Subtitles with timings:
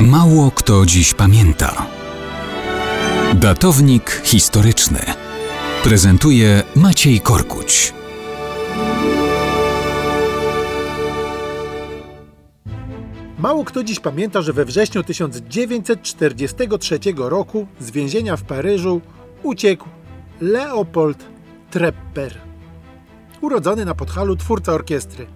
[0.00, 1.86] Mało kto dziś pamięta.
[3.34, 4.98] Datownik historyczny
[5.82, 7.94] prezentuje Maciej Korkuć.
[13.38, 19.00] Mało kto dziś pamięta, że we wrześniu 1943 roku z więzienia w Paryżu
[19.42, 19.88] uciekł
[20.40, 21.24] Leopold
[21.70, 22.38] Trepper.
[23.40, 25.26] Urodzony na Podhalu twórca orkiestry.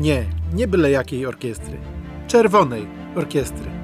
[0.00, 1.78] Nie, nie byle jakiej orkiestry.
[2.26, 2.86] Czerwonej
[3.16, 3.79] orkiestry.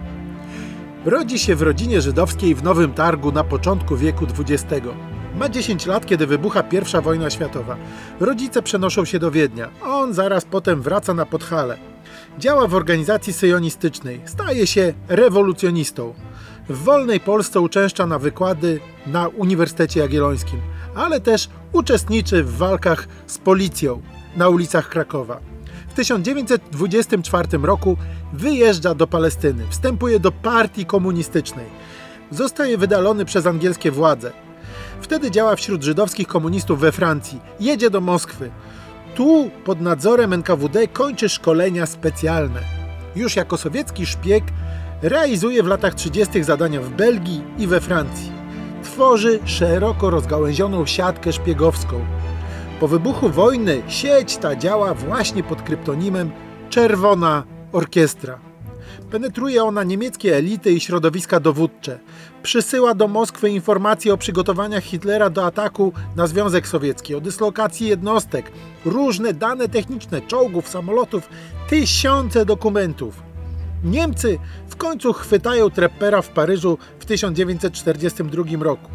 [1.07, 4.87] Rodzi się w rodzinie żydowskiej w Nowym Targu na początku wieku XX.
[5.37, 7.77] Ma 10 lat, kiedy wybucha I wojna światowa.
[8.21, 11.79] Rodzice przenoszą się do Wiednia, a on zaraz potem wraca na Podhale.
[12.39, 16.15] Działa w organizacji syjonistycznej, staje się rewolucjonistą.
[16.69, 20.61] W wolnej Polsce uczęszcza na wykłady na Uniwersytecie Jagiellońskim,
[20.95, 24.03] ale też uczestniczy w walkach z policją
[24.37, 25.56] na ulicach Krakowa.
[25.97, 27.97] W 1924 roku
[28.33, 31.67] wyjeżdża do Palestyny, wstępuje do partii komunistycznej.
[32.31, 34.33] Zostaje wydalony przez angielskie władze.
[35.01, 37.41] Wtedy działa wśród żydowskich komunistów we Francji.
[37.61, 38.51] Jedzie do Moskwy.
[39.15, 42.61] Tu pod nadzorem NKWD kończy szkolenia specjalne.
[43.15, 44.45] Już jako sowiecki szpieg
[45.03, 46.45] realizuje w latach 30.
[46.45, 48.33] zadania w Belgii i we Francji.
[48.85, 52.05] Tworzy szeroko rozgałęzioną siatkę szpiegowską.
[52.81, 56.31] Po wybuchu wojny sieć ta działa właśnie pod kryptonimem
[56.71, 58.39] Czerwona Orkiestra.
[59.11, 61.99] Penetruje ona niemieckie elity i środowiska dowódcze.
[62.43, 68.53] Przysyła do Moskwy informacje o przygotowaniach Hitlera do ataku na Związek Sowiecki, o dyslokacji jednostek,
[68.85, 71.29] różne dane techniczne, czołgów, samolotów,
[71.69, 73.23] tysiące dokumentów.
[73.85, 78.91] Niemcy w końcu chwytają Treppera w Paryżu w 1942 roku.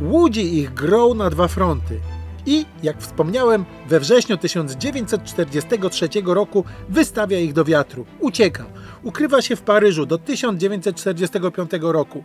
[0.00, 2.00] Łudzi ich grą na dwa fronty.
[2.46, 8.06] I, jak wspomniałem, we wrześniu 1943 roku wystawia ich do wiatru.
[8.20, 8.64] Ucieka.
[9.02, 12.24] Ukrywa się w Paryżu do 1945 roku.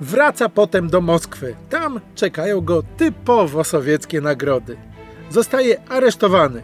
[0.00, 1.56] Wraca potem do Moskwy.
[1.70, 4.76] Tam czekają go typowo sowieckie nagrody.
[5.30, 6.62] Zostaje aresztowany.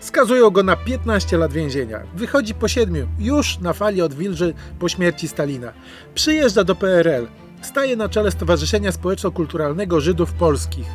[0.00, 2.00] Skazują go na 15 lat więzienia.
[2.14, 5.72] Wychodzi po siedmiu, już na fali odwilży po śmierci Stalina.
[6.14, 7.26] Przyjeżdża do PRL.
[7.60, 10.86] Staje na czele Stowarzyszenia Społeczno-Kulturalnego Żydów Polskich.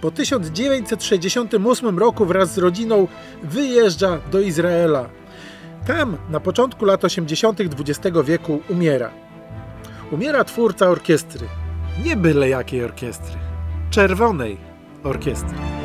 [0.00, 3.08] Po 1968 roku wraz z rodziną
[3.42, 5.08] wyjeżdża do Izraela.
[5.86, 7.60] Tam na początku lat 80.
[7.60, 9.10] XX wieku umiera.
[10.10, 11.46] Umiera twórca orkiestry.
[12.04, 13.38] Nie byle jakiej orkiestry.
[13.90, 14.56] Czerwonej
[15.04, 15.75] orkiestry.